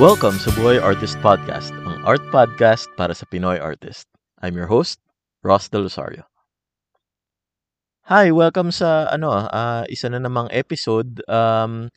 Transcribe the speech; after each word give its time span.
Welcome 0.00 0.40
sa 0.40 0.48
Buhay 0.56 0.80
Artist 0.80 1.20
Podcast, 1.20 1.68
ang 1.84 2.00
art 2.08 2.24
podcast 2.32 2.88
para 2.96 3.12
sa 3.12 3.28
Pinoy 3.28 3.60
artist. 3.60 4.08
I'm 4.40 4.56
your 4.56 4.64
host, 4.64 4.96
Ross 5.44 5.68
Del 5.68 5.84
Rosario. 5.84 6.24
Hi, 8.08 8.32
welcome 8.32 8.72
sa 8.72 9.12
ano, 9.12 9.28
ah, 9.52 9.84
isa 9.92 10.08
na 10.08 10.16
namang 10.16 10.48
episode 10.48 11.20
um 11.28 11.92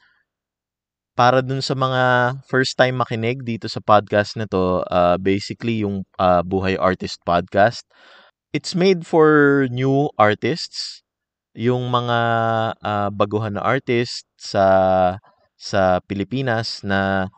para 1.16 1.40
dun 1.40 1.64
sa 1.64 1.72
mga 1.72 2.04
first 2.52 2.76
time 2.76 3.00
makinig 3.00 3.48
dito 3.48 3.72
sa 3.72 3.80
podcast 3.80 4.36
na 4.36 4.44
to, 4.44 4.84
uh, 4.92 5.16
basically 5.16 5.80
yung 5.88 6.04
uh, 6.20 6.44
Buhay 6.44 6.76
Artist 6.76 7.24
Podcast. 7.24 7.88
It's 8.52 8.76
made 8.76 9.08
for 9.08 9.72
new 9.72 10.12
artists, 10.20 11.00
yung 11.56 11.88
mga 11.96 12.20
uh, 12.76 13.08
baguhan 13.16 13.56
na 13.56 13.64
artist 13.64 14.28
sa 14.36 14.68
sa 15.56 16.04
Pilipinas 16.04 16.84
na 16.84 17.32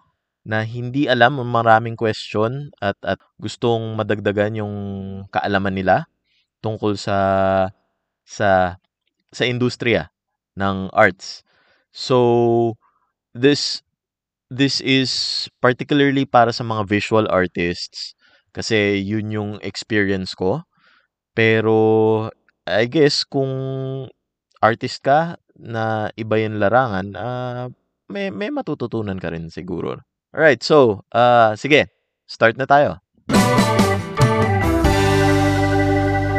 na 0.47 0.63
hindi 0.63 1.11
alam 1.11 1.43
maraming 1.43 1.99
question 1.99 2.71
at 2.79 2.95
at 3.03 3.19
gustong 3.35 3.99
madagdagan 3.99 4.63
yung 4.63 4.75
kaalaman 5.27 5.75
nila 5.75 6.07
tungkol 6.63 6.95
sa 6.95 7.19
sa 8.23 8.79
sa 9.35 9.43
industriya 9.43 10.07
ng 10.55 10.87
arts. 10.95 11.43
So 11.91 12.79
this 13.35 13.83
this 14.47 14.79
is 14.79 15.11
particularly 15.59 16.23
para 16.23 16.55
sa 16.55 16.63
mga 16.63 16.87
visual 16.87 17.27
artists 17.27 18.15
kasi 18.55 19.03
yun 19.03 19.27
yung 19.35 19.51
experience 19.59 20.31
ko. 20.31 20.63
Pero 21.35 21.77
I 22.63 22.87
guess 22.87 23.27
kung 23.27 23.51
artist 24.63 25.03
ka 25.03 25.37
na 25.59 26.09
iba 26.15 26.39
yung 26.39 26.57
larangan, 26.63 27.07
uh, 27.19 27.65
may 28.07 28.31
may 28.31 28.49
matututunan 28.49 29.19
ka 29.19 29.29
rin 29.35 29.51
siguro. 29.51 30.01
Alright, 30.37 30.61
so 30.61 31.01
uh, 31.17 31.57
sige, 31.57 31.89
start 32.29 32.61
na 32.61 32.69
tayo. 32.69 33.01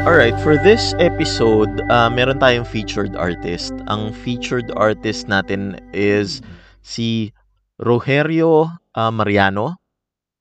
Alright, 0.06 0.38
for 0.38 0.54
this 0.54 0.94
episode, 1.02 1.82
uh, 1.91 2.06
meron 2.06 2.38
tayong 2.38 2.62
featured 2.62 3.19
artist. 3.19 3.74
Ang 3.91 4.14
featured 4.22 4.70
artist 4.78 5.26
natin 5.26 5.82
is 5.91 6.38
si 6.86 7.34
Rogerio 7.82 8.70
uh, 8.94 9.10
Mariano 9.10 9.82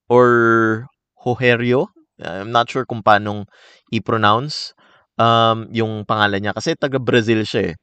or 0.05 0.85
Jogerio. 1.25 1.89
I'm 2.21 2.53
not 2.53 2.69
sure 2.69 2.85
kung 2.85 3.01
paano 3.01 3.49
i-pronounce 3.89 4.77
um, 5.17 5.65
yung 5.73 6.05
pangalan 6.05 6.45
niya 6.45 6.53
kasi 6.53 6.77
taga 6.77 7.01
Brazil 7.01 7.41
siya 7.41 7.73
eh. 7.73 7.75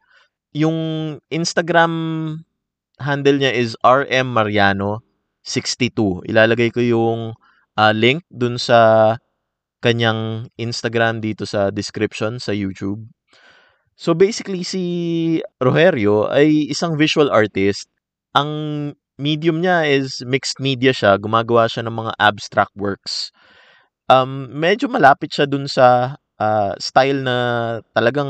Yung 0.55 0.79
Instagram 1.35 1.91
handle 3.03 3.43
niya 3.43 3.51
is 3.51 3.75
RM 3.83 4.31
Mariano 4.31 5.03
62. 5.45 6.25
Ilalagay 6.27 6.73
ko 6.73 6.81
yung 6.81 7.21
uh, 7.77 7.93
link 7.93 8.25
dun 8.33 8.57
sa 8.57 9.15
kanyang 9.85 10.49
Instagram 10.57 11.21
dito 11.21 11.45
sa 11.45 11.69
description 11.69 12.41
sa 12.41 12.57
YouTube. 12.57 13.05
So 13.95 14.17
basically 14.17 14.65
si 14.65 14.83
Rogerio 15.61 16.27
ay 16.33 16.73
isang 16.73 16.99
visual 16.99 17.31
artist 17.31 17.87
ang 18.35 18.51
medium 19.15 19.63
niya 19.63 19.87
is 19.87 20.25
mixed 20.27 20.59
media 20.59 20.91
siya. 20.91 21.21
Gumagawa 21.21 21.71
siya 21.71 21.87
ng 21.87 21.95
mga 21.95 22.13
abstract 22.19 22.75
works. 22.75 23.31
Um, 24.11 24.51
medyo 24.51 24.91
malapit 24.91 25.33
siya 25.33 25.47
dun 25.47 25.71
sa 25.71 26.19
uh, 26.43 26.73
style 26.77 27.23
na 27.23 27.37
talagang 27.95 28.29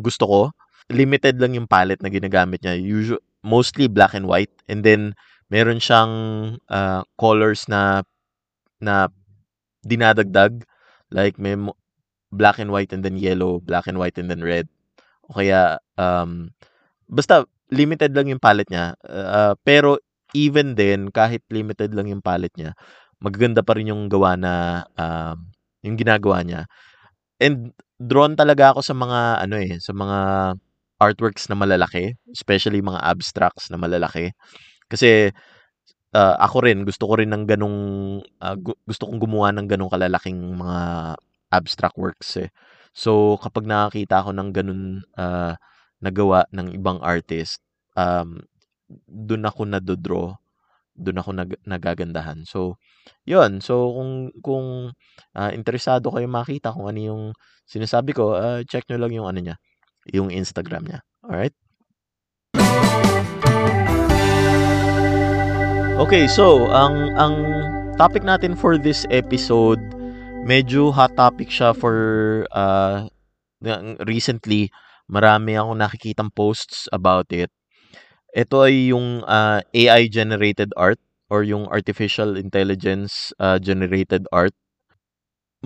gusto 0.00 0.24
ko. 0.24 0.42
Limited 0.90 1.38
lang 1.42 1.58
yung 1.58 1.66
palette 1.66 2.02
na 2.02 2.10
ginagamit 2.10 2.62
niya. 2.62 2.78
Usually, 2.78 3.22
mostly 3.42 3.86
black 3.90 4.14
and 4.14 4.26
white. 4.26 4.52
And 4.70 4.86
then, 4.86 5.18
meron 5.50 5.82
siyang 5.82 6.14
uh, 6.70 7.02
colors 7.18 7.66
na 7.66 8.02
na 8.80 9.10
dinadagdag. 9.84 10.64
Like, 11.10 11.36
may 11.42 11.58
black 12.30 12.62
and 12.62 12.70
white 12.70 12.94
and 12.94 13.02
then 13.02 13.18
yellow, 13.18 13.58
black 13.58 13.90
and 13.90 13.98
white 13.98 14.16
and 14.16 14.30
then 14.30 14.40
red. 14.46 14.70
O 15.26 15.34
kaya, 15.34 15.82
um, 15.98 16.54
basta, 17.10 17.44
limited 17.70 18.14
lang 18.14 18.30
yung 18.30 18.42
palette 18.42 18.70
niya. 18.70 18.94
Uh, 19.02 19.54
pero 19.66 19.98
even 20.34 20.78
then, 20.78 21.10
kahit 21.10 21.42
limited 21.50 21.94
lang 21.94 22.10
yung 22.10 22.22
palette 22.22 22.54
niya, 22.54 22.74
magaganda 23.22 23.62
pa 23.66 23.74
rin 23.74 23.90
yung 23.90 24.06
gawa 24.06 24.38
na 24.38 24.84
uh, 24.94 25.34
yung 25.82 25.98
ginagawa 25.98 26.42
niya. 26.46 26.66
And 27.42 27.74
drawn 27.98 28.36
talaga 28.38 28.74
ako 28.74 28.80
sa 28.84 28.94
mga 28.94 29.20
ano 29.44 29.56
eh, 29.58 29.78
sa 29.80 29.92
mga 29.96 30.18
artworks 31.00 31.48
na 31.48 31.56
malalaki, 31.56 32.14
especially 32.30 32.84
mga 32.84 33.00
abstracts 33.00 33.72
na 33.72 33.80
malalaki. 33.80 34.30
Kasi 34.90 35.30
uh, 36.14 36.34
ako 36.42 36.66
rin 36.66 36.82
gusto 36.82 37.06
ko 37.06 37.14
rin 37.16 37.30
ng 37.30 37.46
ganung 37.46 37.78
uh, 38.42 38.56
gu- 38.58 38.80
gusto 38.84 39.06
kong 39.06 39.22
gumawa 39.22 39.54
ng 39.54 39.66
ganung 39.70 39.92
kalalaking 39.92 40.38
mga 40.58 40.80
abstract 41.54 41.96
works 41.96 42.36
eh. 42.42 42.50
So 42.90 43.38
kapag 43.38 43.70
nakakita 43.70 44.20
ako 44.20 44.34
ng 44.34 44.50
ganun 44.50 44.82
uh, 45.14 45.54
nagawa 46.02 46.48
ng 46.50 46.74
ibang 46.74 46.98
artist, 47.04 47.62
um, 47.94 48.40
doon 49.06 49.46
ako 49.46 49.60
nadodraw, 49.68 50.34
doon 50.96 51.20
ako 51.20 51.30
nag, 51.36 51.52
nagagandahan. 51.64 52.42
So, 52.48 52.80
yun. 53.24 53.62
So, 53.62 53.94
kung, 53.94 54.12
kung 54.42 54.66
uh, 55.36 55.50
interesado 55.54 56.10
kayo 56.10 56.26
makita 56.26 56.74
kung 56.74 56.90
ano 56.90 57.00
yung 57.00 57.22
sinasabi 57.68 58.16
ko, 58.16 58.34
uh, 58.34 58.60
check 58.66 58.88
nyo 58.90 58.98
lang 58.98 59.12
yung 59.14 59.28
ano 59.28 59.40
niya, 59.40 59.56
yung 60.10 60.32
Instagram 60.32 60.88
niya. 60.88 61.00
Alright? 61.22 61.54
Okay, 66.00 66.24
so, 66.24 66.64
ang, 66.72 67.12
ang 67.20 67.34
topic 68.00 68.24
natin 68.24 68.56
for 68.56 68.80
this 68.80 69.04
episode, 69.12 69.78
medyo 70.48 70.88
hot 70.88 71.12
topic 71.12 71.52
siya 71.52 71.76
for 71.76 72.48
uh, 72.56 73.04
recently 74.08 74.72
Marami 75.10 75.58
akong 75.58 75.82
nakikitang 75.82 76.30
posts 76.30 76.86
about 76.94 77.26
it. 77.34 77.50
Ito 78.30 78.70
ay 78.70 78.94
yung 78.94 79.26
uh, 79.26 79.58
AI 79.74 80.06
generated 80.06 80.70
art 80.78 81.02
or 81.26 81.42
yung 81.42 81.66
artificial 81.66 82.38
intelligence 82.38 83.34
uh, 83.42 83.58
generated 83.58 84.30
art. 84.30 84.54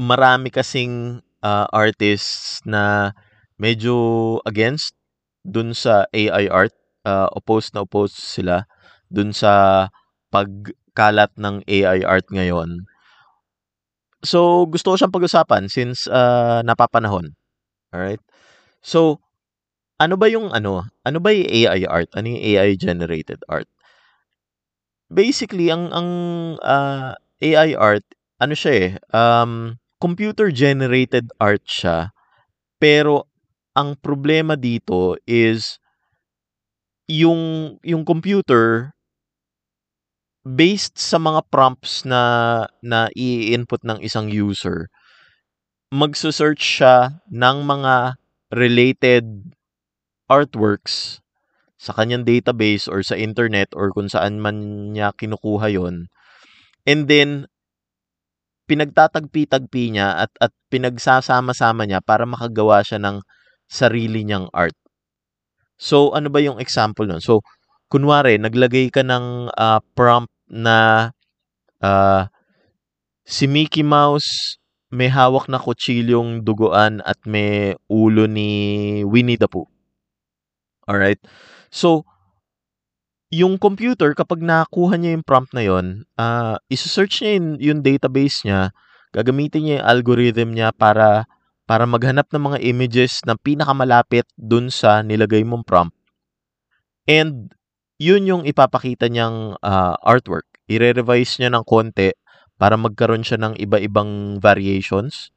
Marami 0.01 0.49
kasing 0.49 1.21
uh, 1.45 1.69
artists 1.77 2.65
na 2.65 3.13
medyo 3.61 4.41
against 4.49 4.97
dun 5.45 5.77
sa 5.77 6.09
AI 6.17 6.49
art. 6.49 6.73
Uh, 7.05 7.29
opposed 7.37 7.77
na 7.77 7.85
opposed 7.85 8.17
sila 8.17 8.65
dun 9.13 9.29
sa 9.29 9.87
pagkalat 10.35 11.31
ng 11.39 11.63
AI 11.71 12.03
art 12.03 12.27
ngayon. 12.35 12.83
So, 14.27 14.67
gusto 14.67 14.91
ko 14.91 14.97
siyang 14.99 15.15
pag-usapan 15.15 15.71
since 15.71 16.11
uh, 16.11 16.65
napapanahon. 16.67 17.39
Alright? 17.95 18.25
So, 18.83 19.23
ano 20.03 20.19
ba 20.19 20.27
yung 20.27 20.51
ano, 20.51 20.91
ano 21.07 21.19
ba 21.23 21.31
yung 21.31 21.47
AI 21.47 21.87
art? 21.87 22.11
Ano 22.19 22.35
yung 22.35 22.43
AI 22.43 22.75
generated 22.75 23.39
art? 23.47 23.71
Basically, 25.13 25.71
ang 25.71 25.93
ang 25.95 26.11
uh, 26.59 27.15
ah, 27.15 27.39
AI 27.39 27.79
art, 27.79 28.03
ano 28.43 28.57
siya 28.57 28.73
eh, 28.75 28.91
um, 29.15 29.79
computer 30.03 30.51
generated 30.51 31.31
art 31.39 31.63
siya. 31.69 32.11
Pero 32.83 33.31
ang 33.77 33.95
problema 34.01 34.59
dito 34.59 35.15
is 35.29 35.79
yung 37.07 37.77
yung 37.85 38.03
computer 38.03 38.97
based 40.45 41.01
sa 41.01 41.17
mga 41.17 41.41
prompts 41.49 42.05
na 42.05 42.23
na 42.85 43.09
i-input 43.17 43.81
ng 43.81 43.99
isang 44.05 44.29
user 44.29 44.93
magso-search 45.89 46.61
siya 46.61 47.25
ng 47.33 47.65
mga 47.65 48.19
related 48.53 49.25
artworks 50.29 51.25
sa 51.81 51.97
kanyang 51.97 52.25
database 52.25 52.89
or 52.89 53.05
sa 53.05 53.17
internet 53.17 53.73
or 53.77 53.93
kung 53.93 54.09
saan 54.09 54.41
man 54.41 54.91
niya 54.93 55.13
kinukuha 55.17 55.69
yon 55.73 56.09
and 56.89 57.07
then 57.07 57.47
pinagtatagpi-tagpi 58.67 59.95
niya 59.95 60.27
at 60.27 60.33
at 60.41 60.53
pinagsasama-sama 60.73 61.85
niya 61.85 62.01
para 62.03 62.25
makagawa 62.25 62.83
siya 62.83 62.99
ng 62.99 63.21
sarili 63.71 64.25
niyang 64.25 64.49
art. 64.57 64.77
So 65.77 66.11
ano 66.17 66.33
ba 66.33 66.41
yung 66.41 66.59
example 66.59 67.07
nun? 67.07 67.21
So 67.21 67.45
kunwari 67.93 68.41
naglagay 68.41 68.91
ka 68.91 69.05
ng 69.05 69.53
uh, 69.53 69.81
prompt 69.95 70.34
na 70.49 71.11
uh, 71.81 72.29
si 73.25 73.49
Mickey 73.49 73.83
Mouse 73.83 74.61
may 74.95 75.11
hawak 75.11 75.51
na 75.51 75.59
kutsilyong 75.59 76.47
duguan 76.47 77.03
at 77.03 77.19
may 77.27 77.75
ulo 77.91 78.31
ni 78.31 79.03
Winnie 79.03 79.41
the 79.41 79.51
Pooh. 79.51 79.67
Alright? 80.87 81.19
So, 81.73 82.07
yung 83.35 83.59
computer, 83.59 84.15
kapag 84.15 84.45
nakuha 84.45 84.95
niya 84.95 85.19
yung 85.19 85.27
prompt 85.27 85.51
na 85.51 85.67
yon, 85.67 86.07
uh, 86.15 86.55
isa-search 86.71 87.27
niya 87.27 87.33
yung, 87.35 87.49
yung 87.59 87.81
database 87.83 88.47
niya, 88.47 88.71
gagamitin 89.11 89.67
niya 89.67 89.75
yung 89.83 89.89
algorithm 89.91 90.49
niya 90.55 90.71
para 90.71 91.27
para 91.65 91.89
maghanap 91.89 92.29
ng 92.29 92.45
mga 92.53 92.59
images 92.61 93.25
na 93.25 93.41
pinakamalapit 93.41 94.29
dun 94.37 94.69
sa 94.69 95.01
nilagay 95.01 95.41
mong 95.49 95.65
prompt. 95.65 95.97
And 97.09 97.53
yun 98.01 98.27
yung 98.27 98.43
ipapakita 98.45 99.07
niyang 99.11 99.59
uh, 99.63 99.95
artwork. 100.03 100.47
ire-revise 100.65 101.45
niya 101.45 101.53
ng 101.53 101.65
konti 101.69 102.17
para 102.57 102.81
magkaroon 102.81 103.21
siya 103.21 103.37
ng 103.37 103.61
iba-ibang 103.61 104.41
variations. 104.41 105.29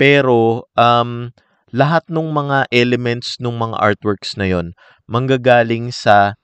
Pero, 0.00 0.64
um, 0.74 1.30
lahat 1.74 2.06
ng 2.08 2.30
mga 2.32 2.70
elements 2.72 3.36
ng 3.42 3.54
mga 3.54 3.76
artworks 3.76 4.38
na 4.40 4.46
yon 4.48 4.72
manggagaling 5.04 5.92
sa 5.92 6.38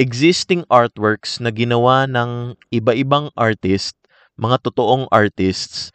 existing 0.00 0.66
artworks 0.66 1.38
na 1.38 1.54
ginawa 1.54 2.06
ng 2.10 2.58
iba-ibang 2.74 3.30
artist, 3.38 3.94
mga 4.38 4.62
totoong 4.66 5.06
artists, 5.10 5.90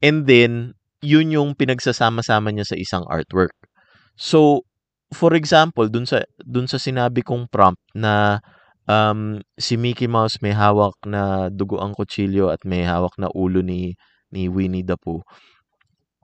and 0.00 0.24
then, 0.24 0.76
yun 1.02 1.34
yung 1.34 1.50
pinagsasama-sama 1.56 2.54
niya 2.54 2.68
sa 2.68 2.76
isang 2.78 3.04
artwork. 3.10 3.56
So, 4.14 4.68
for 5.12 5.36
example, 5.36 5.86
dun 5.86 6.08
sa 6.08 6.24
dun 6.40 6.66
sa 6.66 6.80
sinabi 6.80 7.20
kong 7.22 7.46
prompt 7.52 7.80
na 7.92 8.40
um, 8.88 9.38
si 9.60 9.76
Mickey 9.76 10.08
Mouse 10.08 10.40
may 10.40 10.56
hawak 10.56 10.96
na 11.04 11.52
dugo 11.52 11.78
ang 11.78 11.92
kutsilyo 11.92 12.48
at 12.50 12.64
may 12.64 12.82
hawak 12.82 13.14
na 13.20 13.28
ulo 13.36 13.60
ni 13.60 13.94
ni 14.32 14.48
Winnie 14.48 14.82
the 14.82 14.96
Pooh. 14.96 15.22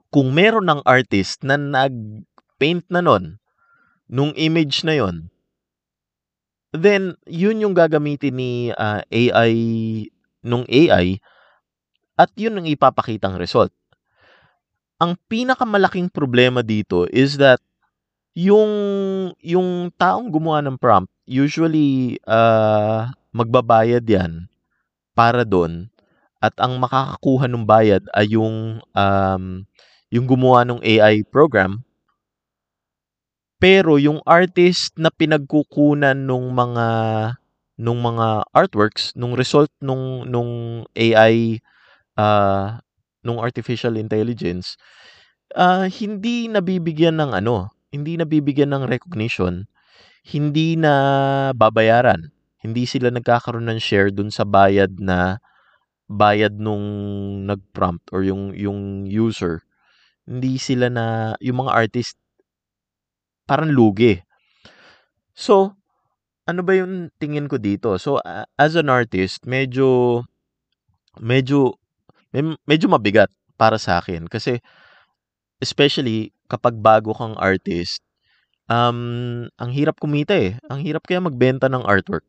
Kung 0.09 0.33
meron 0.33 0.65
ng 0.65 0.81
artist 0.89 1.45
na 1.45 1.53
nag-paint 1.53 2.81
na 2.89 3.05
nun, 3.05 3.37
nung 4.09 4.33
image 4.33 4.81
na 4.81 4.97
yon, 4.97 5.29
then 6.73 7.13
yun 7.29 7.61
yung 7.61 7.77
gagamitin 7.77 8.33
ni 8.33 8.51
uh, 8.73 9.05
AI 9.13 9.53
nung 10.41 10.65
AI 10.65 11.21
at 12.17 12.33
yun 12.33 12.57
ang 12.57 12.65
ipapakitang 12.65 13.37
result. 13.37 13.69
Ang 14.97 15.15
pinakamalaking 15.29 16.09
problema 16.09 16.65
dito 16.65 17.05
is 17.13 17.37
that 17.37 17.61
yung 18.37 18.71
yung 19.41 19.89
taong 19.97 20.29
gumawa 20.29 20.61
ng 20.65 20.77
prompt, 20.77 21.11
usually, 21.29 22.17
uh, 22.29 23.09
magbabayad 23.33 24.03
'yan 24.05 24.49
para 25.17 25.43
do'n 25.45 25.89
at 26.43 26.55
ang 26.61 26.79
makakakuha 26.79 27.47
ng 27.51 27.65
bayad 27.67 28.03
ay 28.15 28.35
yung, 28.37 28.79
um, 28.95 29.43
yung 30.11 30.25
gumawa 30.27 30.63
ng 30.67 30.79
AI 30.83 31.23
program. 31.27 31.83
Pero 33.59 33.99
yung 33.99 34.23
artist 34.23 34.95
na 34.95 35.11
pinagkukunan 35.11 36.15
nung 36.15 36.55
mga 36.55 36.87
nung 37.79 37.99
mga 37.99 38.47
artworks, 38.55 39.11
nung 39.19 39.35
result 39.35 39.67
nung 39.83 40.23
nung 40.27 40.83
AI, 40.95 41.59
uh, 42.15 42.79
nung 43.23 43.39
artificial 43.43 43.99
intelligence, 43.99 44.79
uh, 45.55 45.87
hindi 45.91 46.47
nabibigyan 46.51 47.19
ng 47.19 47.31
ano 47.43 47.71
hindi 47.89 48.17
nabibigyan 48.17 48.73
ng 48.73 48.85
recognition, 48.85 49.65
hindi 50.25 50.77
na 50.77 50.93
babayaran. 51.57 52.29
Hindi 52.59 52.83
sila 52.83 53.09
nagkakaroon 53.09 53.71
ng 53.71 53.79
share 53.79 54.11
dun 54.11 54.29
sa 54.29 54.43
bayad 54.43 54.99
na 54.99 55.39
bayad 56.09 56.57
nung 56.57 56.83
nag-prompt 57.45 58.11
or 58.11 58.25
yung 58.25 58.51
yung 58.53 59.05
user. 59.07 59.63
Hindi 60.27 60.59
sila 60.61 60.91
na 60.91 61.33
yung 61.39 61.65
mga 61.65 61.71
artist 61.73 62.19
parang 63.49 63.73
lugi. 63.73 64.21
So, 65.33 65.73
ano 66.45 66.61
ba 66.61 66.77
yung 66.77 67.09
tingin 67.17 67.49
ko 67.49 67.57
dito? 67.57 67.95
So, 67.97 68.21
uh, 68.21 68.45
as 68.59 68.77
an 68.77 68.91
artist, 68.91 69.45
medyo 69.49 70.21
medyo 71.17 71.77
medyo 72.69 72.85
mabigat 72.91 73.33
para 73.57 73.81
sa 73.81 73.97
akin 73.97 74.29
kasi 74.29 74.61
especially 75.59 76.35
kapag 76.51 76.79
bago 76.79 77.13
kang 77.15 77.35
artist, 77.39 78.01
um, 78.71 79.45
ang 79.59 79.71
hirap 79.71 79.99
kumita 79.99 80.35
eh. 80.35 80.55
Ang 80.71 80.83
hirap 80.83 81.05
kaya 81.05 81.19
magbenta 81.19 81.67
ng 81.67 81.83
artwork. 81.83 82.25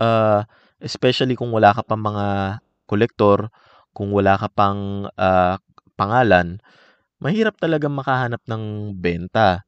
Uh, 0.00 0.42
especially 0.80 1.36
kung 1.36 1.52
wala 1.52 1.76
ka 1.76 1.84
pang 1.84 2.00
mga 2.00 2.58
kolektor, 2.88 3.52
kung 3.92 4.10
wala 4.10 4.40
ka 4.40 4.48
pang 4.48 5.06
uh, 5.14 5.54
pangalan, 5.94 6.58
mahirap 7.20 7.60
talaga 7.60 7.86
makahanap 7.86 8.40
ng 8.48 8.96
benta. 8.96 9.62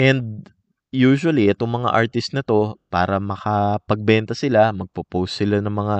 And 0.00 0.48
usually, 0.90 1.52
itong 1.52 1.84
mga 1.84 1.92
artist 1.92 2.32
na 2.32 2.40
to, 2.40 2.80
para 2.88 3.20
makapagbenta 3.20 4.32
sila, 4.32 4.72
magpo-post 4.72 5.44
sila 5.44 5.60
ng 5.60 5.74
mga 5.76 5.96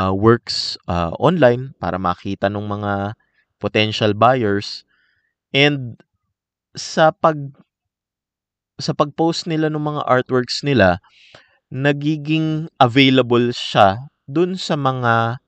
uh, 0.00 0.12
works 0.16 0.80
uh, 0.88 1.12
online 1.20 1.76
para 1.78 2.00
makita 2.00 2.48
ng 2.48 2.64
mga 2.64 3.14
potential 3.60 4.16
buyers. 4.16 4.82
And 5.54 5.96
sa 6.74 7.14
pag 7.14 7.38
sa 8.82 8.90
pag-post 8.90 9.46
nila 9.46 9.70
ng 9.70 9.78
mga 9.78 10.02
artworks 10.02 10.66
nila, 10.66 10.98
nagiging 11.70 12.70
available 12.82 13.50
siya 13.54 14.10
dun 14.26 14.58
sa 14.58 14.74
mga 14.74 15.38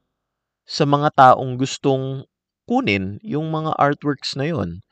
sa 0.67 0.85
mga 0.87 1.09
taong 1.15 1.59
gustong 1.59 2.27
kunin 2.67 3.23
yung 3.23 3.51
mga 3.51 3.75
artworks 3.79 4.35
na 4.35 4.51
yon. 4.51 4.83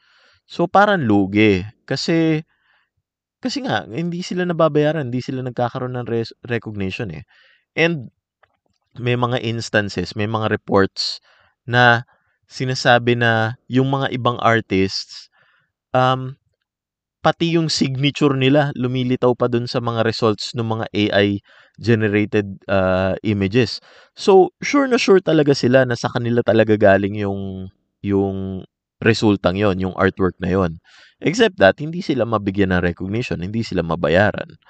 So 0.46 0.66
parang 0.70 1.06
lugi 1.06 1.66
kasi 1.86 2.46
kasi 3.42 3.60
nga 3.66 3.84
hindi 3.86 4.24
sila 4.24 4.48
nababayaran, 4.48 5.10
hindi 5.10 5.20
sila 5.20 5.44
nagkakaroon 5.44 5.94
ng 6.00 6.08
res- 6.08 6.36
recognition 6.48 7.12
eh. 7.12 7.22
And 7.76 8.10
may 8.98 9.18
mga 9.18 9.42
instances, 9.42 10.14
may 10.14 10.30
mga 10.30 10.50
reports 10.54 11.18
na 11.66 12.06
sinasabi 12.50 13.18
na 13.18 13.56
yung 13.68 13.88
mga 13.90 14.12
ibang 14.14 14.38
artists 14.40 15.28
um, 15.94 16.36
pati 17.24 17.56
yung 17.56 17.72
signature 17.72 18.36
nila 18.36 18.68
lumilitaw 18.76 19.32
pa 19.32 19.48
dun 19.48 19.64
sa 19.64 19.80
mga 19.80 20.04
results 20.04 20.52
ng 20.52 20.68
mga 20.68 20.86
AI 20.92 21.40
generated 21.80 22.60
uh, 22.68 23.16
images. 23.24 23.80
So, 24.12 24.52
sure 24.60 24.84
na 24.84 25.00
sure 25.00 25.24
talaga 25.24 25.56
sila 25.56 25.88
na 25.88 25.96
sa 25.96 26.12
kanila 26.12 26.44
talaga 26.44 26.76
galing 26.76 27.16
yung 27.24 27.72
yung 28.04 28.68
resultang 29.00 29.56
yon, 29.56 29.80
yung 29.80 29.96
artwork 29.96 30.36
na 30.36 30.52
yon. 30.52 30.76
Except 31.24 31.56
that 31.56 31.80
hindi 31.80 32.04
sila 32.04 32.28
mabigyan 32.28 32.76
ng 32.76 32.84
recognition, 32.84 33.40
hindi 33.40 33.64
sila 33.64 33.80
mabayaran. 33.80 34.60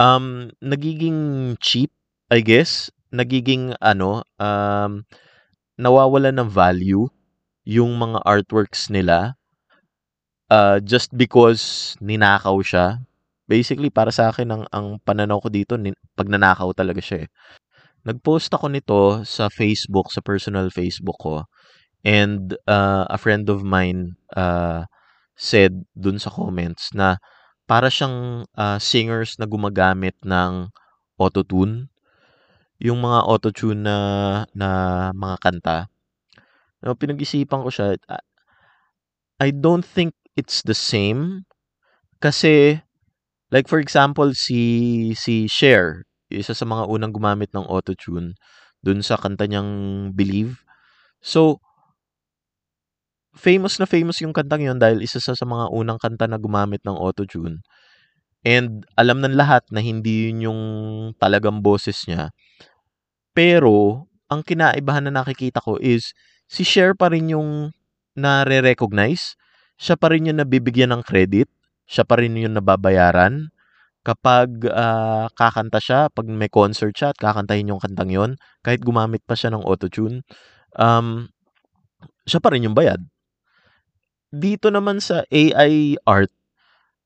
Um, 0.00 0.48
nagiging 0.64 1.54
cheap, 1.60 1.92
I 2.32 2.40
guess, 2.40 2.88
nagiging 3.12 3.76
ano, 3.84 4.24
um, 4.40 5.04
nawawala 5.82 6.30
ng 6.30 6.46
value 6.46 7.10
yung 7.66 7.98
mga 7.98 8.22
artworks 8.22 8.86
nila 8.86 9.34
uh, 10.52 10.78
just 10.84 11.10
because 11.16 11.94
ninakaw 11.98 12.60
siya, 12.60 13.00
basically 13.48 13.88
para 13.88 14.12
sa 14.12 14.28
akin 14.28 14.48
ang 14.52 14.64
ang 14.68 14.86
pananaw 15.00 15.40
ko 15.40 15.48
dito 15.48 15.74
nin, 15.80 15.96
pagnanakaw 16.14 16.70
talaga 16.76 17.00
siya 17.00 17.26
eh. 17.26 17.28
Nag-post 18.02 18.50
ako 18.50 18.66
nito 18.66 19.00
sa 19.22 19.46
Facebook, 19.46 20.10
sa 20.10 20.20
personal 20.20 20.68
Facebook 20.74 21.18
ko. 21.22 21.46
And 22.02 22.58
uh, 22.66 23.06
a 23.06 23.14
friend 23.14 23.46
of 23.46 23.62
mine 23.62 24.18
uh, 24.34 24.90
said 25.38 25.86
dun 25.94 26.18
sa 26.18 26.34
comments 26.34 26.90
na 26.98 27.22
para 27.70 27.86
siyang 27.86 28.42
uh, 28.58 28.78
singers 28.82 29.38
na 29.38 29.46
gumagamit 29.46 30.18
ng 30.26 30.74
autotune. 31.14 31.91
Yung 32.82 32.98
mga 32.98 33.18
autotune 33.30 33.78
na, 33.86 33.96
na 34.52 34.68
mga 35.14 35.36
kanta. 35.38 35.78
No, 36.82 36.98
pinag-isipan 36.98 37.62
ko 37.62 37.70
siya. 37.70 37.94
I 39.38 39.54
don't 39.54 39.86
think 39.86 40.18
it's 40.34 40.66
the 40.66 40.74
same 40.74 41.46
kasi 42.22 42.80
like 43.52 43.68
for 43.68 43.78
example 43.78 44.32
si 44.34 45.12
si 45.14 45.46
Cher, 45.46 46.06
isa 46.32 46.54
sa 46.54 46.66
mga 46.66 46.88
unang 46.88 47.12
gumamit 47.14 47.50
ng 47.54 47.66
autotune 47.66 48.34
dun 48.82 49.02
sa 49.04 49.18
kanta 49.18 49.46
niyang 49.46 50.10
Believe. 50.14 50.62
So 51.22 51.62
famous 53.32 53.80
na 53.80 53.86
famous 53.88 54.20
yung 54.20 54.36
kantang 54.36 54.64
yon 54.64 54.78
dahil 54.80 55.00
isa 55.00 55.18
sa, 55.22 55.32
sa 55.32 55.46
mga 55.48 55.72
unang 55.72 55.98
kanta 56.00 56.28
na 56.28 56.36
gumamit 56.36 56.84
ng 56.84 56.96
autotune. 56.96 57.64
And 58.42 58.82
alam 58.98 59.22
ng 59.22 59.38
lahat 59.38 59.70
na 59.70 59.78
hindi 59.78 60.28
yun 60.28 60.50
yung 60.50 60.60
talagang 61.16 61.62
boses 61.62 62.04
niya. 62.10 62.34
Pero, 63.32 64.08
ang 64.28 64.44
kinaibahan 64.44 65.08
na 65.08 65.12
nakikita 65.24 65.60
ko 65.60 65.76
is, 65.80 66.12
si 66.48 66.64
Cher 66.64 66.96
pa 66.96 67.12
rin 67.12 67.32
yung 67.32 67.72
nare-recognize 68.16 69.36
siya 69.82 69.98
pa 69.98 70.14
rin 70.14 70.30
yung 70.30 70.38
nabibigyan 70.38 70.94
ng 70.94 71.02
credit, 71.02 71.50
siya 71.90 72.06
pa 72.06 72.22
rin 72.22 72.38
yung 72.38 72.54
nababayaran. 72.54 73.50
Kapag 74.06 74.66
uh, 74.70 75.26
kakanta 75.34 75.82
siya, 75.82 76.06
pag 76.10 76.26
may 76.30 76.46
concert 76.46 76.94
siya 76.94 77.10
at 77.10 77.18
kakantahin 77.18 77.70
yung 77.70 77.82
kantang 77.82 78.10
yon, 78.14 78.30
kahit 78.62 78.78
gumamit 78.82 79.26
pa 79.26 79.34
siya 79.34 79.50
ng 79.50 79.66
autotune, 79.66 80.22
um, 80.78 81.26
siya 82.26 82.38
pa 82.38 82.54
rin 82.54 82.66
yung 82.66 82.78
bayad. 82.78 83.02
Dito 84.30 84.70
naman 84.70 85.02
sa 85.02 85.26
AI 85.34 85.98
art, 86.06 86.30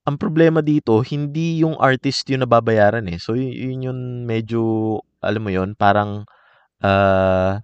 ang 0.04 0.20
problema 0.20 0.60
dito, 0.60 1.00
hindi 1.00 1.64
yung 1.64 1.80
artist 1.80 2.28
yung 2.28 2.44
nababayaran 2.44 3.08
eh. 3.08 3.18
So, 3.18 3.34
yun 3.34 3.88
yung 3.88 4.00
medyo, 4.28 5.00
alam 5.22 5.42
mo 5.42 5.50
yon 5.52 5.76
parang, 5.76 6.24
uh, 6.84 7.60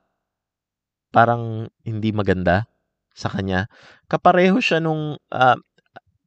parang 1.12 1.68
hindi 1.84 2.10
maganda 2.10 2.66
sa 3.12 3.28
kanya. 3.28 3.68
Kapareho 4.08 4.58
siya 4.58 4.80
nung 4.80 5.20
uh, 5.30 5.58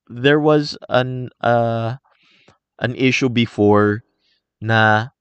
there 0.06 0.38
was 0.38 0.78
an 0.90 1.34
uh, 1.42 1.98
an 2.78 2.94
issue 2.94 3.30
before 3.30 4.06
na 4.62 5.14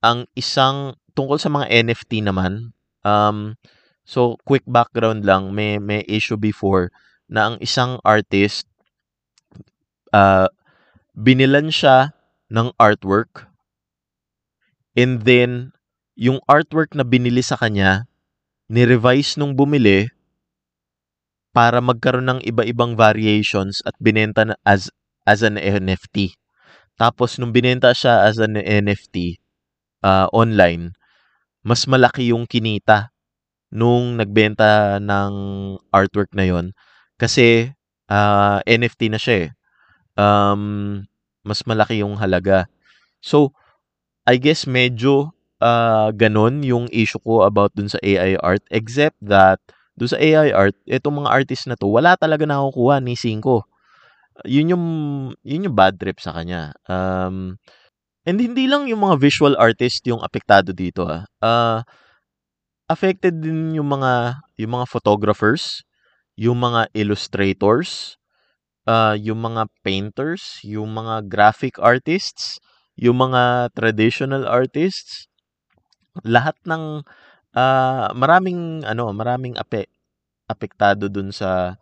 ang 0.00 0.28
isang 0.36 0.96
tungkol 1.16 1.40
sa 1.40 1.52
mga 1.52 1.68
NFT 1.84 2.24
naman, 2.24 2.76
um, 3.04 3.56
so 4.04 4.36
quick 4.44 4.64
background 4.68 5.24
lang, 5.24 5.52
may 5.52 5.80
may 5.80 6.04
issue 6.08 6.36
before 6.36 6.92
na 7.28 7.52
ang 7.52 7.56
isang 7.60 8.00
artist 8.04 8.68
uh, 10.12 10.48
binilan 11.16 11.72
siya 11.72 12.12
ng 12.52 12.68
artwork 12.76 13.48
and 14.94 15.22
then 15.26 15.74
yung 16.14 16.38
artwork 16.46 16.94
na 16.94 17.02
binili 17.02 17.42
sa 17.42 17.58
kanya, 17.58 18.06
ni-revise 18.70 19.36
nung 19.36 19.52
bumili 19.58 20.08
para 21.54 21.78
magkaroon 21.78 22.26
ng 22.34 22.40
iba-ibang 22.42 22.98
variations 22.98 23.82
at 23.86 23.94
binenta 24.02 24.42
na 24.42 24.54
as 24.66 24.90
as 25.22 25.46
an 25.46 25.54
NFT. 25.58 26.34
Tapos 26.98 27.38
nung 27.38 27.54
binenta 27.54 27.94
siya 27.94 28.26
as 28.26 28.38
an 28.38 28.58
NFT 28.58 29.38
uh, 30.02 30.26
online, 30.30 30.94
mas 31.62 31.86
malaki 31.86 32.30
yung 32.34 32.46
kinita 32.46 33.14
nung 33.74 34.18
nagbenta 34.18 35.02
ng 35.02 35.34
artwork 35.90 36.30
na 36.34 36.46
yon 36.46 36.70
kasi 37.18 37.74
uh, 38.10 38.58
NFT 38.66 39.10
na 39.10 39.18
siya 39.18 39.36
eh. 39.46 39.50
Um, 40.14 41.02
mas 41.42 41.66
malaki 41.66 42.02
yung 42.02 42.14
halaga. 42.18 42.70
So, 43.18 43.50
I 44.24 44.40
guess 44.40 44.64
medyo 44.64 45.36
uh, 45.60 46.08
ganon 46.16 46.64
yung 46.64 46.88
issue 46.92 47.20
ko 47.20 47.44
about 47.44 47.76
dun 47.76 47.88
sa 47.92 48.00
AI 48.00 48.40
art 48.40 48.64
except 48.72 49.20
that 49.20 49.60
dun 49.94 50.10
sa 50.10 50.18
AI 50.18 50.50
art, 50.50 50.76
itong 50.90 51.22
mga 51.22 51.30
artist 51.30 51.70
na 51.70 51.78
to, 51.78 51.86
wala 51.86 52.18
talaga 52.18 52.42
nakukuha 52.44 52.98
ni 52.98 53.14
Cinco. 53.14 53.66
Yun 54.42 54.74
yung 54.74 54.86
yun 55.46 55.70
yung 55.70 55.76
bad 55.78 55.94
trip 55.94 56.18
sa 56.18 56.34
kanya. 56.34 56.74
Um, 56.90 57.62
and 58.26 58.42
hindi 58.42 58.66
lang 58.66 58.90
yung 58.90 59.06
mga 59.06 59.22
visual 59.22 59.54
artist 59.54 60.02
yung 60.10 60.18
apektado 60.18 60.74
dito 60.74 61.06
ah. 61.06 61.22
Uh, 61.38 61.80
affected 62.90 63.38
din 63.38 63.78
yung 63.78 63.86
mga 63.86 64.42
yung 64.58 64.82
mga 64.82 64.86
photographers, 64.90 65.86
yung 66.34 66.58
mga 66.58 66.90
illustrators, 66.98 68.18
uh, 68.90 69.14
yung 69.14 69.38
mga 69.46 69.70
painters, 69.86 70.58
yung 70.66 70.90
mga 70.90 71.30
graphic 71.30 71.78
artists, 71.78 72.58
yung 72.98 73.18
mga 73.18 73.72
traditional 73.74 74.46
artists, 74.46 75.26
lahat 76.22 76.54
ng 76.66 77.02
uh, 77.56 78.06
maraming 78.14 78.82
ano, 78.86 79.10
maraming 79.14 79.58
ape, 79.58 79.90
apektado 80.50 81.10
dun 81.10 81.30
sa 81.34 81.78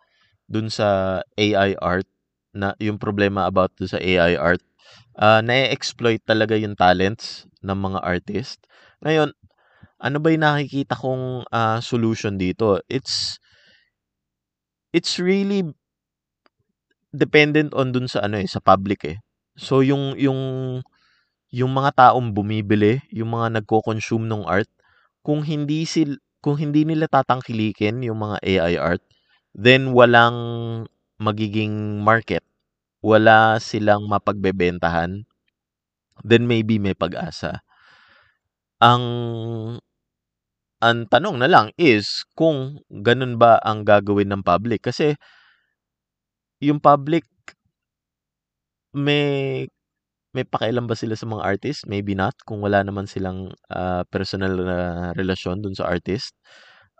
dun 0.49 0.69
sa 0.69 1.19
AI 1.37 1.75
art 1.81 2.07
na 2.53 2.77
yung 2.81 3.01
problema 3.01 3.49
about 3.49 3.73
sa 3.81 3.97
AI 3.97 4.37
art, 4.37 4.61
uh, 5.17 5.41
na-exploit 5.41 6.21
talaga 6.25 6.53
yung 6.57 6.77
talents 6.77 7.49
ng 7.65 7.77
mga 7.77 7.99
artist. 8.05 8.65
Ngayon, 9.01 9.33
ano 10.03 10.17
ba 10.19 10.27
yung 10.33 10.45
nakikita 10.45 10.95
kong 10.97 11.47
uh, 11.49 11.79
solution 11.81 12.37
dito? 12.37 12.77
It's 12.91 13.39
it's 14.93 15.17
really 15.17 15.73
dependent 17.13 17.73
on 17.77 17.93
dun 17.93 18.09
sa 18.09 18.25
ano 18.25 18.41
eh, 18.41 18.47
sa 18.49 18.59
public 18.61 19.05
eh. 19.05 19.17
So 19.57 19.85
yung 19.85 20.17
yung 20.17 20.39
yung 21.53 21.71
mga 21.77 21.91
taong 22.09 22.33
bumibili, 22.33 22.99
yung 23.13 23.37
mga 23.37 23.61
nagko-consume 23.61 24.25
ng 24.25 24.43
art, 24.49 24.69
kung 25.21 25.45
hindi 25.45 25.85
sil 25.87 26.17
kung 26.43 26.59
hindi 26.59 26.83
nila 26.83 27.07
tatangkilikin 27.07 28.03
yung 28.03 28.19
mga 28.25 28.37
AI 28.43 28.75
art, 28.81 29.03
then 29.55 29.93
walang 29.95 30.35
magiging 31.21 32.01
market, 32.03 32.43
wala 33.03 33.57
silang 33.63 34.07
mapagbebentahan, 34.11 35.23
then 36.25 36.43
maybe 36.49 36.79
may 36.81 36.95
pag-asa. 36.97 37.63
Ang 38.81 39.03
ang 40.83 41.07
tanong 41.07 41.39
na 41.39 41.47
lang 41.47 41.67
is 41.79 42.25
kung 42.35 42.81
ganun 42.89 43.37
ba 43.39 43.55
ang 43.63 43.85
gagawin 43.87 44.29
ng 44.33 44.43
public. 44.43 44.83
Kasi 44.89 45.15
yung 46.61 46.77
public 46.81 47.25
may 48.93 49.65
may 50.33 50.43
pakialam 50.43 50.89
ba 50.89 50.97
sila 50.97 51.13
sa 51.13 51.29
mga 51.29 51.45
artist? 51.45 51.85
Maybe 51.85 52.17
not 52.17 52.33
kung 52.43 52.59
wala 52.65 52.81
naman 52.81 53.05
silang 53.05 53.53
uh, 53.69 54.01
personal 54.09 54.53
na 54.57 54.77
relasyon 55.13 55.61
dun 55.61 55.77
sa 55.77 55.85
artist. 55.85 56.33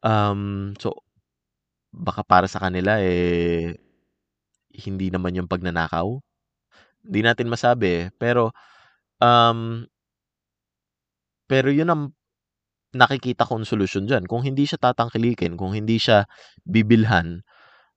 Um, 0.05 0.73
so 0.77 1.01
baka 1.93 2.25
para 2.25 2.45
sa 2.49 2.61
kanila 2.61 2.97
eh 3.01 3.77
hindi 4.73 5.09
naman 5.13 5.37
yung 5.37 5.49
pagnanakaw. 5.49 6.17
Hindi 7.03 7.19
natin 7.21 7.51
masabi, 7.51 8.09
pero 8.17 8.53
um, 9.21 9.85
pero 11.49 11.69
yun 11.69 11.91
ang 11.91 12.03
nakikita 12.93 13.45
kong 13.45 13.65
solusyon 13.65 14.05
diyan. 14.09 14.25
Kung 14.29 14.45
hindi 14.45 14.65
siya 14.69 14.77
tatangkilikin, 14.81 15.57
kung 15.57 15.73
hindi 15.73 15.97
siya 15.97 16.25
bibilhan, 16.65 17.41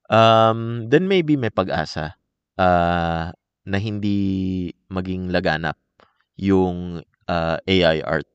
um, 0.09 0.89
then 0.89 1.05
maybe 1.05 1.37
may 1.37 1.53
pag-asa 1.53 2.17
uh, 2.59 3.31
na 3.67 3.77
hindi 3.77 4.71
maging 4.87 5.31
laganap 5.31 5.75
yung 6.37 7.01
uh, 7.27 7.57
AI 7.65 8.03
art. 8.05 8.27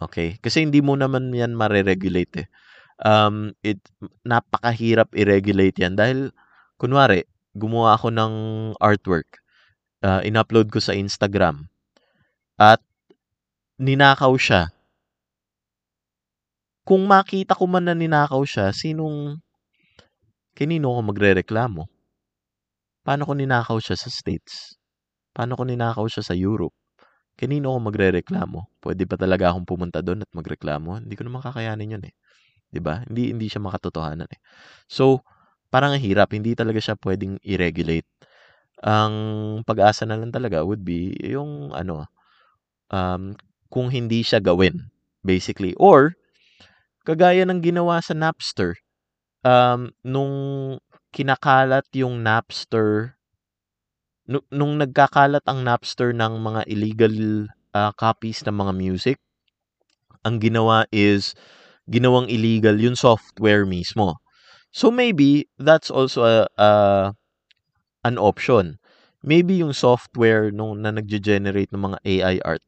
Okay? 0.00 0.40
Kasi 0.40 0.64
hindi 0.64 0.80
mo 0.80 0.96
naman 0.96 1.32
yan 1.32 1.52
mare-regulate 1.56 2.46
eh. 2.46 2.48
Um, 3.00 3.56
it, 3.64 3.80
napakahirap 4.28 5.08
i-regulate 5.16 5.80
yan 5.80 5.96
dahil 5.96 6.32
kunwari, 6.76 7.24
gumawa 7.56 7.96
ako 7.96 8.12
ng 8.12 8.34
artwork, 8.76 9.40
uh, 10.04 10.20
in-upload 10.24 10.68
ko 10.68 10.80
sa 10.80 10.92
Instagram, 10.92 11.68
at 12.60 12.80
ninakaw 13.80 14.36
siya. 14.36 14.68
Kung 16.84 17.08
makita 17.08 17.56
ko 17.56 17.64
man 17.68 17.88
na 17.88 17.96
ninakaw 17.96 18.44
siya, 18.44 18.72
sinong, 18.72 19.40
kanino 20.52 20.92
ko 20.92 21.00
magre-reklamo? 21.04 21.88
Paano 23.00 23.22
ko 23.24 23.32
ninakaw 23.32 23.80
siya 23.80 23.96
sa 23.96 24.12
States? 24.12 24.79
Paano 25.34 25.54
ko 25.54 25.62
ninakaw 25.66 26.06
siya 26.10 26.22
sa 26.26 26.34
Europe? 26.34 26.74
Kanino 27.38 27.72
ako 27.74 27.80
magrereklamo? 27.92 28.60
Pwede 28.82 29.04
ba 29.08 29.16
talaga 29.16 29.50
akong 29.52 29.66
pumunta 29.68 30.02
doon 30.04 30.24
at 30.26 30.30
magreklamo? 30.34 31.02
Hindi 31.02 31.14
ko 31.16 31.24
naman 31.26 31.42
kakayanin 31.44 31.94
yun 31.98 32.04
eh. 32.06 32.14
'Di 32.70 32.80
ba? 32.82 33.02
Hindi 33.06 33.32
hindi 33.34 33.46
siya 33.50 33.62
makatotohanan 33.64 34.28
eh. 34.30 34.40
So, 34.90 35.22
parang 35.72 35.96
ang 35.96 36.02
hirap, 36.04 36.34
hindi 36.34 36.54
talaga 36.58 36.78
siya 36.82 36.96
pwedeng 37.00 37.38
i-regulate. 37.44 38.08
Ang 38.84 39.14
pag-asa 39.66 40.04
na 40.08 40.16
lang 40.20 40.32
talaga 40.34 40.64
would 40.64 40.82
be 40.86 41.12
yung 41.24 41.72
ano, 41.76 42.08
um, 42.92 43.34
kung 43.72 43.88
hindi 43.92 44.22
siya 44.24 44.40
gawin, 44.42 44.90
basically. 45.24 45.74
Or, 45.80 46.14
kagaya 47.06 47.44
ng 47.48 47.60
ginawa 47.64 48.00
sa 48.04 48.14
Napster, 48.16 48.78
um, 49.46 49.90
nung 50.04 50.34
kinakalat 51.14 51.86
yung 51.96 52.22
Napster, 52.24 53.18
nung, 54.30 54.78
nagkakalat 54.78 55.42
ang 55.50 55.66
Napster 55.66 56.14
ng 56.14 56.38
mga 56.38 56.60
illegal 56.70 57.16
uh, 57.74 57.90
copies 57.98 58.46
ng 58.46 58.54
mga 58.54 58.72
music, 58.78 59.18
ang 60.22 60.38
ginawa 60.38 60.86
is, 60.94 61.34
ginawang 61.90 62.30
illegal 62.30 62.78
yung 62.78 62.94
software 62.94 63.66
mismo. 63.66 64.22
So 64.70 64.94
maybe 64.94 65.50
that's 65.58 65.90
also 65.90 66.22
a, 66.22 66.46
a 66.54 66.70
an 68.06 68.16
option. 68.16 68.78
Maybe 69.20 69.58
yung 69.58 69.74
software 69.74 70.54
nung 70.54 70.80
na 70.86 70.94
nagge-generate 70.94 71.74
ng 71.74 71.82
mga 71.90 71.98
AI 72.06 72.36
art, 72.46 72.62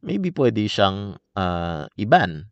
maybe 0.00 0.32
pwede 0.32 0.64
siyang 0.66 1.20
uh, 1.36 1.84
iban. 2.00 2.48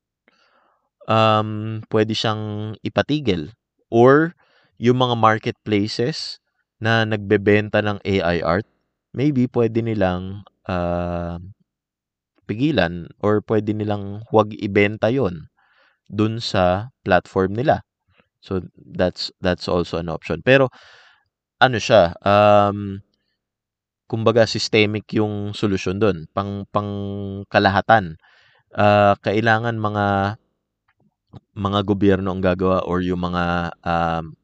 Um, 1.08 1.82
pwede 1.90 2.14
siyang 2.14 2.76
ipatigil. 2.84 3.56
Or 3.90 4.36
yung 4.78 5.02
mga 5.02 5.16
marketplaces 5.18 6.41
na 6.82 7.06
nagbebenta 7.06 7.78
ng 7.78 8.02
AI 8.02 8.42
art, 8.42 8.66
maybe 9.14 9.46
pwede 9.46 9.86
nilang 9.86 10.42
uh, 10.66 11.38
pigilan 12.50 13.06
or 13.22 13.38
pwede 13.46 13.70
nilang 13.70 14.26
huwag 14.34 14.50
ibenta 14.58 15.06
yon 15.14 15.46
dun 16.10 16.42
sa 16.42 16.90
platform 17.06 17.54
nila. 17.54 17.86
So 18.42 18.66
that's 18.74 19.30
that's 19.38 19.70
also 19.70 20.02
an 20.02 20.10
option. 20.10 20.42
Pero 20.42 20.74
ano 21.62 21.78
siya, 21.78 22.18
um, 22.26 22.98
kumbaga 24.10 24.44
systemic 24.50 25.06
yung 25.14 25.54
solusyon 25.54 26.02
doon, 26.02 26.26
pang 26.34 26.66
pangkalahatan. 26.74 28.18
Uh, 28.74 29.14
kailangan 29.22 29.78
mga 29.78 30.36
mga 31.56 31.80
gobyerno 31.84 32.32
ang 32.32 32.42
gagawa 32.44 32.84
or 32.84 33.00
yung 33.04 33.22
mga 33.24 33.72
um, 33.84 34.36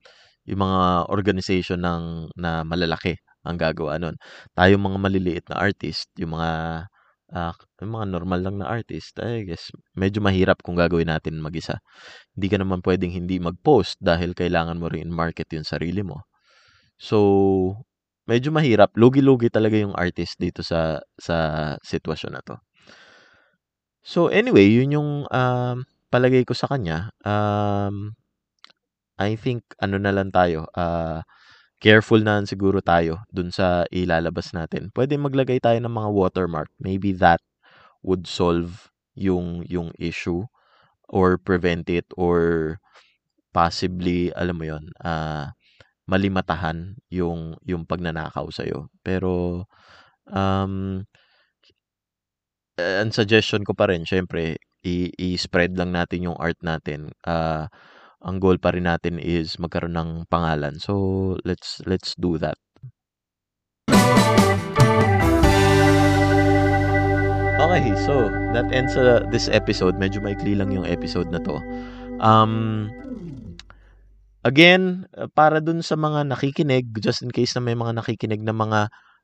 yung 0.48 0.60
mga 0.64 1.12
organization 1.12 1.84
ng 1.84 2.32
na 2.40 2.64
malalaki 2.64 3.20
ang 3.44 3.60
gagawa 3.60 4.00
nun. 4.00 4.16
Tayo 4.56 4.80
mga 4.80 4.98
maliliit 4.98 5.44
na 5.52 5.60
artist, 5.60 6.08
yung 6.16 6.36
mga 6.36 6.50
uh, 7.36 7.52
yung 7.84 7.92
mga 7.92 8.06
normal 8.08 8.40
lang 8.40 8.56
na 8.60 8.66
artist, 8.68 9.12
I 9.20 9.44
guess 9.44 9.68
medyo 9.92 10.24
mahirap 10.24 10.64
kung 10.64 10.76
gagawin 10.80 11.12
natin 11.12 11.38
mag-isa. 11.44 11.76
Hindi 12.32 12.48
ka 12.48 12.56
naman 12.60 12.80
pwedeng 12.80 13.12
hindi 13.12 13.36
mag-post 13.38 14.00
dahil 14.00 14.32
kailangan 14.32 14.80
mo 14.80 14.88
rin 14.88 15.12
market 15.12 15.52
yung 15.52 15.68
sarili 15.68 16.00
mo. 16.00 16.24
So, 16.98 17.78
medyo 18.28 18.50
mahirap. 18.52 18.92
Lugi-lugi 18.98 19.48
talaga 19.52 19.78
yung 19.78 19.94
artist 19.96 20.36
dito 20.40 20.60
sa 20.64 21.00
sa 21.20 21.36
sitwasyon 21.84 22.32
na 22.36 22.42
to. 22.44 22.56
So 24.08 24.32
anyway, 24.32 24.68
yun 24.72 24.96
yung, 24.96 25.10
um, 25.28 25.76
palagay 26.08 26.48
ko 26.48 26.56
sa 26.56 26.64
kanya. 26.70 27.12
Um, 27.28 28.16
I 29.18 29.34
think 29.34 29.66
ano 29.82 29.98
na 29.98 30.14
lang 30.14 30.30
tayo, 30.30 30.70
ah, 30.78 31.26
careful 31.82 32.22
na 32.22 32.42
siguro 32.46 32.80
tayo 32.82 33.22
dun 33.34 33.50
sa 33.54 33.84
ilalabas 33.92 34.52
natin. 34.56 34.90
Pwede 34.94 35.18
maglagay 35.20 35.60
tayo 35.62 35.78
ng 35.82 35.92
mga 35.92 36.10
watermark. 36.14 36.70
Maybe 36.82 37.12
that 37.18 37.42
would 38.06 38.26
solve 38.30 38.90
yung 39.18 39.64
yung 39.68 39.92
issue 40.00 40.46
or 41.10 41.38
prevent 41.38 41.88
it 41.92 42.06
or 42.18 42.76
possibly, 43.54 44.30
alam 44.36 44.56
mo 44.60 44.66
yun, 44.68 44.84
ah, 45.04 45.52
malimatahan 46.10 46.96
yung 47.12 47.56
yung 47.66 47.84
pagnanakaw 47.88 48.48
sa'yo. 48.52 48.90
Pero, 49.06 49.64
um 50.30 51.04
ang 52.78 53.10
suggestion 53.10 53.66
ko 53.66 53.74
pa 53.74 53.90
rin 53.90 54.06
siyempre 54.06 54.54
i 54.86 55.10
i-spread 55.18 55.74
lang 55.74 55.90
natin 55.90 56.30
yung 56.30 56.38
art 56.38 56.58
natin. 56.62 57.10
Ah, 57.26 57.66
ang 58.18 58.42
goal 58.42 58.58
pa 58.58 58.74
rin 58.74 58.90
natin 58.90 59.22
is 59.22 59.58
magkaroon 59.62 59.94
ng 59.94 60.10
pangalan. 60.26 60.82
So, 60.82 61.34
let's 61.46 61.78
let's 61.86 62.18
do 62.18 62.34
that. 62.42 62.58
Okay, 67.58 67.94
so 68.02 68.26
that 68.54 68.66
ends, 68.74 68.98
uh, 68.98 69.22
this 69.30 69.46
episode. 69.46 69.94
Medyo 70.02 70.18
maikli 70.18 70.58
lang 70.58 70.74
yung 70.74 70.82
episode 70.82 71.30
na 71.30 71.38
'to. 71.38 71.62
Um, 72.18 72.86
again, 74.42 75.06
para 75.38 75.62
dun 75.62 75.86
sa 75.86 75.94
mga 75.94 76.26
nakikinig, 76.26 76.90
just 76.98 77.22
in 77.22 77.30
case 77.30 77.54
na 77.54 77.62
may 77.62 77.78
mga 77.78 78.02
nakikinig 78.02 78.42
na 78.42 78.50
mga, 78.50 78.80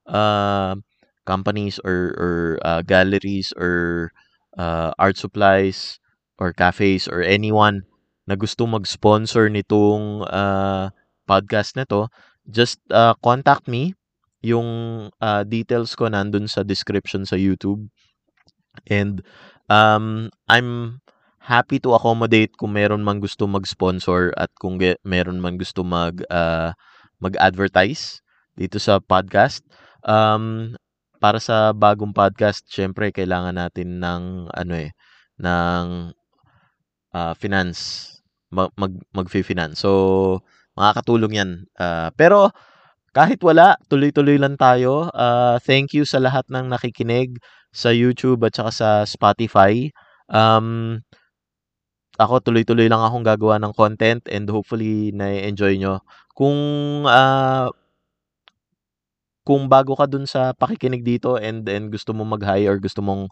ah, 0.06 0.78
companies 1.26 1.82
or 1.82 2.14
or, 2.14 2.34
ah, 2.62 2.82
galleries 2.86 3.50
or, 3.58 4.10
ah, 4.54 4.94
art 5.02 5.18
supplies 5.18 5.98
or 6.38 6.54
cafes 6.54 7.10
or 7.10 7.22
anyone 7.26 7.82
na 8.28 8.34
gustong 8.38 8.72
mag-sponsor 8.74 9.48
nitong, 9.52 10.24
ah, 10.30 10.90
podcast 11.28 11.76
na 11.78 11.84
'to, 11.88 12.08
just, 12.48 12.80
ah, 12.92 13.14
contact 13.24 13.66
me. 13.70 13.94
Yung, 14.44 14.68
ah, 15.24 15.42
details 15.46 15.96
ko 15.96 16.08
nandun 16.12 16.46
sa 16.50 16.62
description 16.66 17.24
sa 17.28 17.36
YouTube. 17.40 17.88
And, 18.90 19.22
um, 19.70 20.30
I'm 20.50 21.00
happy 21.40 21.78
to 21.84 21.94
accommodate 21.96 22.56
kung 22.60 22.74
meron 22.76 23.04
mang 23.04 23.20
gustong 23.22 23.52
mag-sponsor 23.56 24.32
at 24.38 24.50
kung 24.60 24.80
ge 24.80 24.96
meron 25.04 25.40
man 25.42 25.56
gustong 25.60 25.88
mag, 25.88 26.22
ah, 26.32 26.72
mag-advertise 27.22 28.20
dito 28.58 28.78
sa 28.82 28.98
podcast. 29.02 29.64
Um, 30.06 30.76
para 31.20 31.40
sa 31.40 31.72
bagong 31.72 32.12
podcast 32.12 32.68
siyempre 32.68 33.08
kailangan 33.14 33.56
natin 33.56 34.00
ng 34.02 34.50
ano, 34.52 34.74
eh, 34.76 34.92
ng, 35.40 36.12
ah, 37.14 37.34
finance. 37.38 38.13
Ma 38.54 38.70
mag 38.78 38.94
magfi-finance. 39.16 39.82
So, 39.82 39.90
makakatulong 40.78 41.34
'yan. 41.38 41.50
Ah, 41.78 42.10
pero 42.14 42.54
kahit 43.14 43.40
wala, 43.46 43.78
tuloy-tuloy 43.90 44.38
lang 44.40 44.56
tayo. 44.58 45.10
Ah, 45.14 45.58
thank 45.62 45.94
you 45.96 46.04
sa 46.06 46.18
lahat 46.22 46.46
ng 46.50 46.70
nakikinig 46.72 47.38
sa 47.74 47.90
YouTube 47.94 48.42
at 48.46 48.54
saka 48.58 48.72
sa 48.74 48.90
Spotify. 49.06 49.90
Um, 50.30 51.00
ako 52.18 52.38
tuloy-tuloy 52.46 52.86
lang 52.90 53.02
akong 53.02 53.26
gagawa 53.26 53.58
ng 53.62 53.74
content 53.74 54.22
and 54.30 54.46
hopefully 54.50 55.10
na-e-enjoy 55.14 55.74
niyo. 55.78 56.02
Kung, 56.34 56.58
ah 57.10 57.70
kung 59.46 59.68
bago 59.68 59.92
ka 59.92 60.08
dun 60.08 60.24
sa 60.24 60.56
pakikinig 60.56 61.04
dito 61.04 61.36
and 61.36 61.68
then 61.68 61.92
gusto 61.92 62.16
mong 62.16 62.40
mag-hi 62.40 62.64
or 62.64 62.80
gusto 62.80 63.04
mong, 63.04 63.28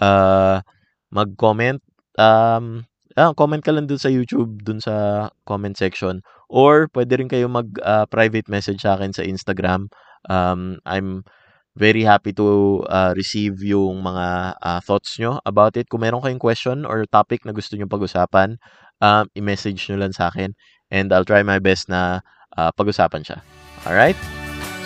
ah, 0.00 0.60
mag-comment, 1.08 1.80
um, 2.20 2.84
ah, 3.16 3.32
comment 3.34 3.62
ka 3.62 3.70
lang 3.70 3.86
dun 3.86 4.00
sa 4.00 4.10
YouTube, 4.10 4.62
dun 4.62 4.82
sa 4.82 5.28
comment 5.46 5.74
section 5.74 6.22
or 6.50 6.86
puwede 6.90 7.14
rin 7.18 7.30
kayong 7.30 7.54
mag, 7.54 7.68
ah, 7.82 8.06
private 8.06 8.46
message 8.50 8.82
sa'kin 8.82 9.14
sa 9.14 9.26
Instagram. 9.26 9.90
Um, 10.30 10.78
I'm 10.86 11.26
very 11.74 12.06
happy 12.06 12.30
to, 12.38 12.82
ah, 12.86 13.12
receive 13.14 13.58
yung 13.62 14.02
mga, 14.02 14.58
ah, 14.62 14.80
thoughts 14.82 15.18
niyo 15.18 15.42
about 15.42 15.74
it. 15.74 15.90
Kung 15.90 16.06
meron 16.06 16.22
kayong 16.22 16.42
question 16.42 16.86
or 16.86 17.02
topic 17.10 17.42
na 17.42 17.50
gusto 17.50 17.74
niyong 17.74 17.90
pag-usapan, 17.90 18.58
um, 19.02 19.26
i-message 19.34 19.82
niyo 19.90 19.98
lang 19.98 20.14
sa'kin 20.14 20.54
and 20.94 21.10
I'll 21.10 21.26
try 21.26 21.42
my 21.42 21.58
best 21.58 21.90
na, 21.90 22.22
ah, 22.54 22.70
pag-usapan 22.70 23.26
siya. 23.26 23.38
Alright? 23.84 24.18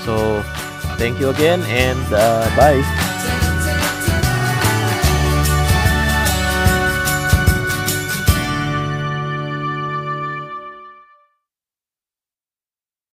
So, 0.08 0.40
thank 0.96 1.20
you 1.20 1.28
again 1.28 1.60
and, 1.68 2.06
uh, 2.10 2.48
bye. 2.56 3.07